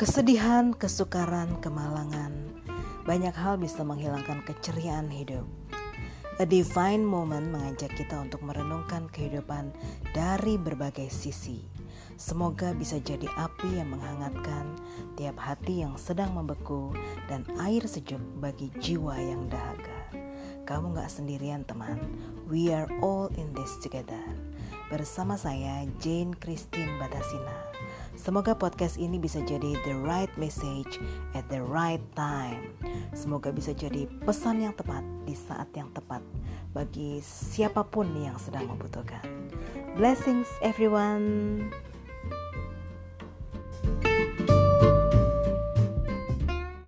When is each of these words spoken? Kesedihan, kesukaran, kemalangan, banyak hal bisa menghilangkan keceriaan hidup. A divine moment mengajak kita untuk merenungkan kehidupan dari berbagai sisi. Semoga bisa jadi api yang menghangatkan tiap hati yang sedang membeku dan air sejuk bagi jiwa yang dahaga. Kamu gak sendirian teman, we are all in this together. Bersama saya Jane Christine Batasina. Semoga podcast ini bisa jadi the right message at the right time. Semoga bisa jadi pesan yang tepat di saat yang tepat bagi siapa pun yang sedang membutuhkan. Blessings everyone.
Kesedihan, 0.00 0.72
kesukaran, 0.72 1.60
kemalangan, 1.60 2.32
banyak 3.04 3.36
hal 3.36 3.60
bisa 3.60 3.84
menghilangkan 3.84 4.40
keceriaan 4.48 5.12
hidup. 5.12 5.44
A 6.40 6.48
divine 6.48 7.04
moment 7.04 7.52
mengajak 7.52 7.92
kita 7.92 8.24
untuk 8.24 8.40
merenungkan 8.40 9.12
kehidupan 9.12 9.68
dari 10.16 10.56
berbagai 10.56 11.12
sisi. 11.12 11.60
Semoga 12.16 12.72
bisa 12.72 12.96
jadi 13.04 13.28
api 13.36 13.84
yang 13.84 13.92
menghangatkan 13.92 14.80
tiap 15.20 15.36
hati 15.36 15.84
yang 15.84 16.00
sedang 16.00 16.32
membeku 16.32 16.96
dan 17.28 17.44
air 17.60 17.84
sejuk 17.84 18.20
bagi 18.40 18.72
jiwa 18.80 19.12
yang 19.20 19.44
dahaga. 19.52 20.08
Kamu 20.64 20.96
gak 20.96 21.12
sendirian 21.12 21.68
teman, 21.68 22.00
we 22.48 22.72
are 22.72 22.88
all 23.04 23.28
in 23.36 23.52
this 23.52 23.76
together. 23.84 24.24
Bersama 24.92 25.40
saya 25.40 25.88
Jane 26.04 26.36
Christine 26.36 27.00
Batasina. 27.00 27.56
Semoga 28.12 28.52
podcast 28.52 29.00
ini 29.00 29.16
bisa 29.16 29.40
jadi 29.40 29.72
the 29.88 29.96
right 30.04 30.28
message 30.36 31.00
at 31.32 31.48
the 31.48 31.64
right 31.64 32.04
time. 32.12 32.76
Semoga 33.16 33.48
bisa 33.56 33.72
jadi 33.72 34.04
pesan 34.28 34.60
yang 34.60 34.76
tepat 34.76 35.00
di 35.24 35.32
saat 35.32 35.72
yang 35.72 35.88
tepat 35.96 36.20
bagi 36.76 37.24
siapa 37.24 37.88
pun 37.88 38.04
yang 38.20 38.36
sedang 38.36 38.68
membutuhkan. 38.68 39.24
Blessings 39.96 40.52
everyone. 40.60 41.72